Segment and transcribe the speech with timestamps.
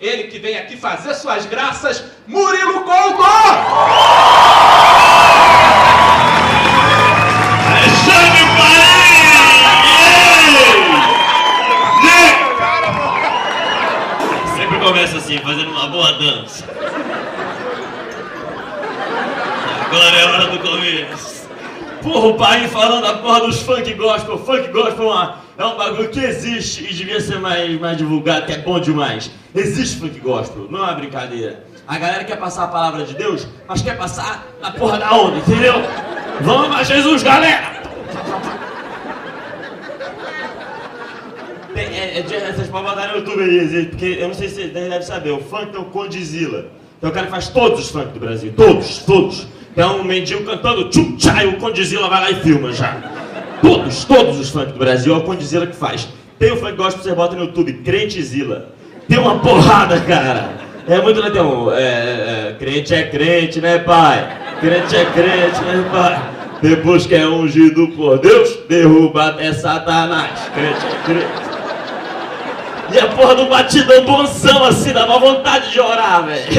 [0.00, 3.22] ele que vem aqui fazer suas graças, Murilo Couto!
[7.68, 9.00] Alexandre Paim!
[14.56, 16.64] Sempre começa assim, fazendo uma boa dança.
[19.84, 21.48] Agora é hora do começo.
[22.02, 24.38] Porra, o pai falando a porra dos funk gospel.
[24.38, 28.46] Funk gospel é, uma, é um bagulho que existe e devia ser mais, mais divulgado,
[28.46, 29.30] que é bom demais.
[29.54, 31.62] Existe funk gospel, não é uma brincadeira.
[31.86, 35.36] A galera quer passar a palavra de Deus, mas quer passar na porra da onda,
[35.36, 35.74] entendeu?
[36.40, 37.82] Vamos a Jesus, galera!
[41.74, 44.72] Tem, é, é, é, podem botar no YouTube aí, porque eu não sei se vocês
[44.72, 46.68] devem saber, o funk é o Condizila.
[46.96, 49.46] Então o cara que faz todos os funk do Brasil, todos, todos.
[49.76, 53.09] É um mendigo cantando tchum tchá o Condizila vai lá e filma já.
[53.62, 56.08] Todos, todos os funk do Brasil é o Condizila que faz.
[56.38, 58.70] Tem o funk gospel, você bota no YouTube, Crentezila.
[59.08, 60.50] Tem uma porrada, cara.
[60.88, 61.72] É muito legal.
[61.72, 64.28] É, é, crente é crente, né, pai?
[64.60, 66.20] Crente é crente, né, pai?
[66.62, 70.50] Depois que é ungido por Deus, derruba até Satanás.
[70.54, 71.50] Crente é crente.
[72.92, 76.52] E a porra do batidão bonzão assim, dá uma vontade de orar, velho.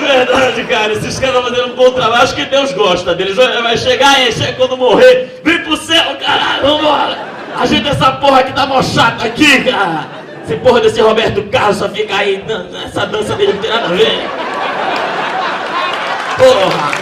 [0.00, 3.36] De verdade, cara, esses caras estão fazendo um bom trabalho, acho que Deus gosta deles.
[3.36, 7.18] Vai chegar aí, chega quando morrer, vem pro céu, caralho, vambora.
[7.58, 10.08] Ajeita essa porra que tá mó chata aqui, cara.
[10.42, 13.88] Esse porra desse Roberto Carlos só fica aí nessa dança dele, não tem nada a
[13.88, 14.30] ver.
[16.38, 16.92] Porra.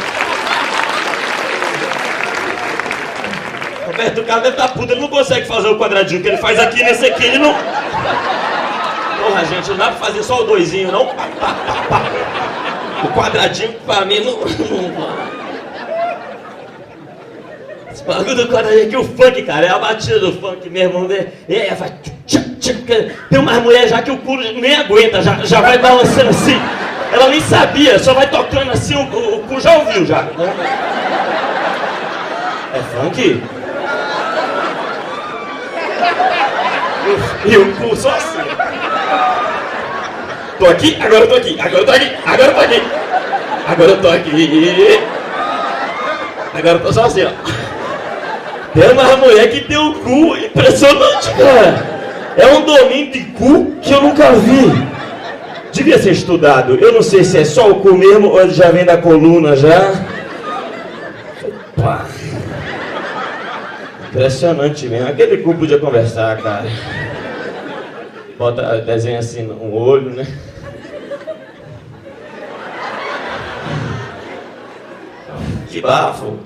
[3.86, 6.58] Roberto Carlos deve estar tá puto, ele não consegue fazer o quadradinho que ele faz
[6.58, 7.54] aqui nesse aqui, ele não.
[9.29, 11.03] Porra, gente, não dá pra fazer só o doisinho, não?
[13.05, 14.39] O quadradinho pra mim não.
[17.93, 21.06] Esse bagulho do quadradinho aqui, o funk, cara, é a batida do funk mesmo.
[21.06, 21.27] Né?
[21.47, 21.93] É, vai.
[23.31, 26.59] Tem umas mulheres já que o cu nem aguenta, já, já vai balançando assim.
[27.12, 30.22] Ela nem sabia, só vai tocando assim, o cu já ouviu já.
[30.22, 30.55] Né?
[32.75, 33.43] É funk?
[37.44, 38.38] E o cu só assim.
[40.58, 42.82] Tô aqui, agora eu tô aqui, agora eu tô aqui, agora eu tô aqui.
[43.66, 45.00] Agora eu tô aqui.
[46.54, 47.30] Agora eu tô só assim, ó.
[48.74, 51.86] Tem uma mulher que tem um cu impressionante, cara.
[52.36, 54.88] É um domínio de cu que eu nunca vi.
[55.72, 56.76] Devia ser estudado.
[56.80, 59.54] Eu não sei se é só o cu mesmo ou ele já vem da coluna
[59.56, 59.92] já.
[61.76, 62.18] Opa.
[64.08, 65.08] Impressionante mesmo.
[65.08, 66.66] Aquele cu podia conversar, cara.
[68.38, 70.26] Bota, desenha assim um olho, né?
[75.69, 76.38] Que bafo!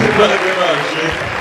[0.00, 1.39] que bagulho